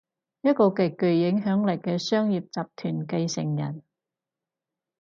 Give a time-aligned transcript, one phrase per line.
[0.41, 3.83] 一個極具影響力嘅商業集團繼承人